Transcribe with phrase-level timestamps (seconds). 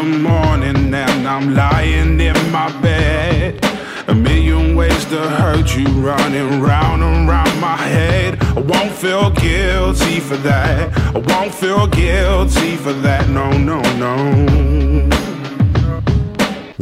[0.00, 3.62] the morning and I'm lying in my bed.
[4.08, 8.42] A million ways to hurt you running round and round my head.
[8.42, 10.96] I won't feel guilty for that.
[11.14, 13.28] I won't feel guilty for that.
[13.28, 15.19] No, no, no.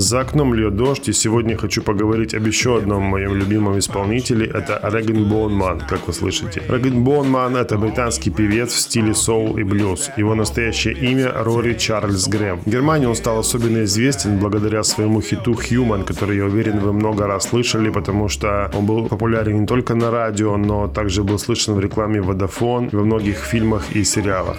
[0.00, 4.46] За окном льет дождь, и сегодня хочу поговорить об еще одном моем любимом исполнителе.
[4.46, 6.62] Это Реган Боунман, как вы слышите.
[6.68, 10.10] Реган Боунман– это британский певец в стиле соул и блюз.
[10.16, 12.60] Его настоящее имя– Рори Чарльз Грэм.
[12.64, 17.26] В Германии он стал особенно известен благодаря своему хиту «Human», который, я уверен, вы много
[17.26, 21.74] раз слышали, потому что он был популярен не только на радио, но также был слышен
[21.74, 24.58] в рекламе Vodafone, во многих фильмах и сериалах.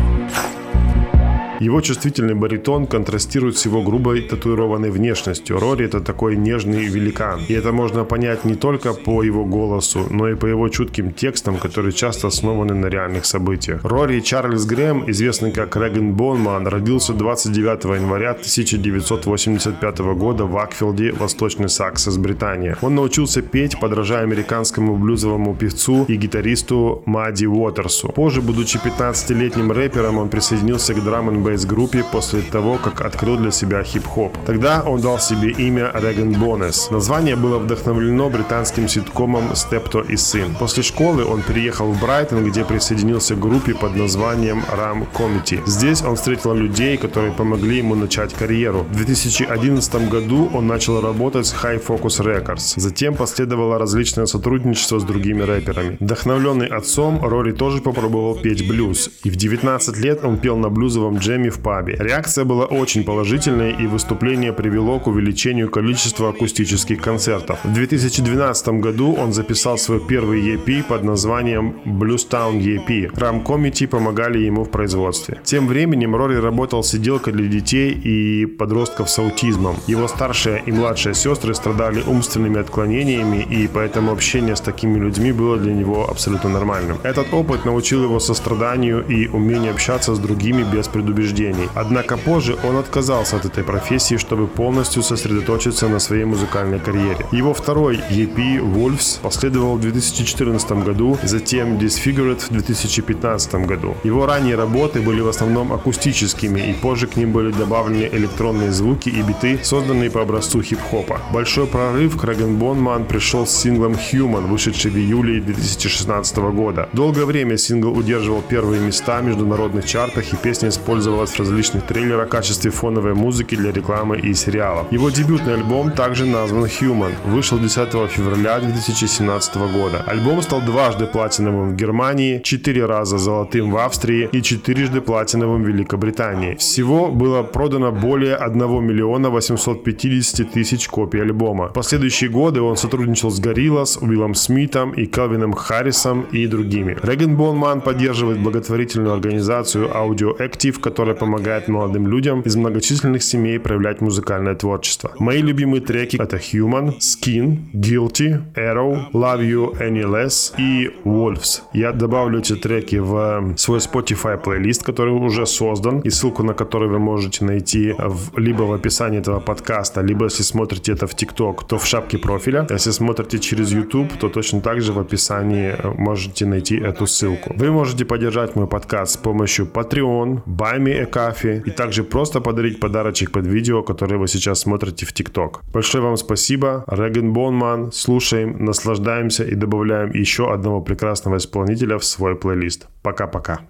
[1.61, 5.59] Его чувствительный баритон контрастирует с его грубой татуированной внешностью.
[5.59, 7.41] Рори это такой нежный великан.
[7.47, 11.57] И это можно понять не только по его голосу, но и по его чутким текстам,
[11.57, 13.81] которые часто основаны на реальных событиях.
[13.83, 21.69] Рори Чарльз Грэм, известный как Реган Бонман, родился 29 января 1985 года в Акфилде, Восточный
[21.69, 22.75] Саксес, Британия.
[22.81, 28.07] Он научился петь, подражая американскому блюзовому певцу и гитаристу Мадди Уотерсу.
[28.09, 33.51] Позже, будучи 15-летним рэпером, он присоединился к драм н бейс-группе после того, как открыл для
[33.51, 34.31] себя хип-хоп.
[34.45, 36.89] Тогда он дал себе имя Реган Бонес.
[36.91, 40.55] Название было вдохновлено британским ситкомом «Степто и сын».
[40.59, 45.59] После школы он переехал в Брайтон, где присоединился к группе под названием Ram Committee.
[45.65, 48.85] Здесь он встретил людей, которые помогли ему начать карьеру.
[48.89, 52.79] В 2011 году он начал работать с High Focus Records.
[52.79, 55.97] Затем последовало различное сотрудничество с другими рэперами.
[55.99, 59.09] Вдохновленный отцом, Рори тоже попробовал петь блюз.
[59.25, 61.95] И в 19 лет он пел на блюзовом джеме Джемми в пабе.
[61.99, 67.59] Реакция была очень положительной, и выступление привело к увеличению количества акустических концертов.
[67.63, 73.11] В 2012 году он записал свой первый EP под названием Bluestown EP.
[73.19, 75.39] Рам Committee помогали ему в производстве.
[75.43, 79.75] Тем временем Рори работал сиделкой для детей и подростков с аутизмом.
[79.87, 85.57] Его старшая и младшая сестры страдали умственными отклонениями, и поэтому общение с такими людьми было
[85.57, 86.97] для него абсолютно нормальным.
[87.03, 91.69] Этот опыт научил его состраданию и умению общаться с другими без предубеждений убеждений.
[91.75, 97.25] Однако позже он отказался от этой профессии, чтобы полностью сосредоточиться на своей музыкальной карьере.
[97.31, 103.95] Его второй EP Wolves последовал в 2014 году, затем Disfigured в 2015 году.
[104.03, 109.09] Его ранние работы были в основном акустическими, и позже к ним были добавлены электронные звуки
[109.09, 111.19] и биты, созданные по образцу хип-хопа.
[111.33, 116.89] Большой прорыв к Реген Бонман пришел с синглом Human, вышедший в июле 2016 года.
[116.93, 121.85] Долгое время сингл удерживал первые места в международных чартах, и песня использовала использовалась в различных
[121.85, 124.91] трейлерах в качестве фоновой музыки для рекламы и сериалов.
[124.91, 130.03] Его дебютный альбом также назван Human, вышел 10 февраля 2017 года.
[130.07, 135.67] Альбом стал дважды платиновым в Германии, четыре раза золотым в Австрии и четырежды платиновым в
[135.67, 136.55] Великобритании.
[136.55, 141.67] Всего было продано более 1 миллиона 850 тысяч копий альбома.
[141.67, 146.97] В последующие годы он сотрудничал с Gorillaz, Уиллом Смитом и Келвином Харрисом и другими.
[147.03, 153.59] Реген Бонман поддерживает благотворительную организацию Audio Active, которая которая помогает молодым людям из многочисленных семей
[153.59, 155.11] проявлять музыкальное творчество.
[155.17, 161.61] Мои любимые треки это Human, Skin, Guilty, Arrow, Love You Any Less и Wolves.
[161.73, 166.87] Я добавлю эти треки в свой Spotify плейлист, который уже создан, и ссылку на который
[166.87, 171.65] вы можете найти в, либо в описании этого подкаста, либо если смотрите это в TikTok,
[171.67, 172.67] то в шапке профиля.
[172.69, 177.53] Если смотрите через YouTube, то точно так же в описании можете найти эту ссылку.
[177.57, 182.41] Вы можете поддержать мой подкаст с помощью Patreon, Buy Me a Coffee и также просто
[182.41, 185.61] подарить подарочек под видео, которое вы сейчас смотрите в ТикТок.
[185.73, 186.83] Большое вам спасибо.
[186.87, 187.91] Реген Бонман.
[187.91, 192.87] Слушаем, наслаждаемся и добавляем еще одного прекрасного исполнителя в свой плейлист.
[193.01, 193.61] Пока-пока.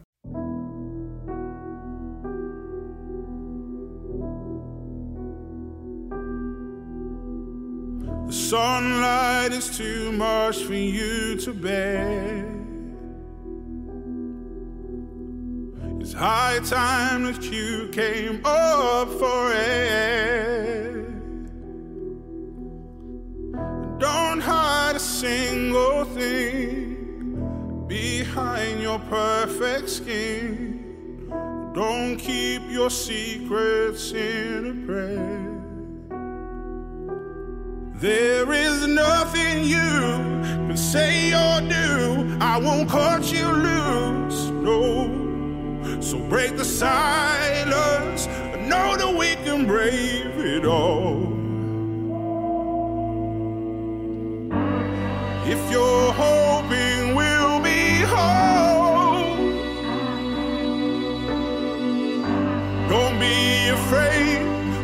[8.29, 12.50] Sunlight is too much for you to bear.
[16.11, 21.03] It's high time that you came up for air.
[23.97, 31.29] Don't hide a single thing behind your perfect skin.
[31.73, 35.63] Don't keep your secrets in a prayer.
[38.01, 42.37] There is nothing you can say or do.
[42.41, 44.49] I won't cut you loose.
[44.49, 45.20] No.
[46.01, 48.25] So break the silence,
[48.67, 51.21] know that we can brave it all.
[55.45, 59.57] If you're hoping we'll be home,
[62.89, 64.41] don't be afraid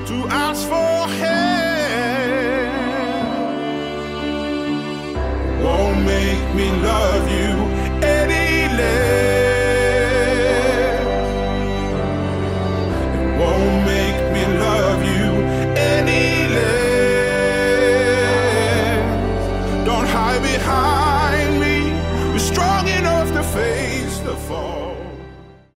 [0.07, 1.47] to ask for help.
[5.63, 7.66] Won't make me love you.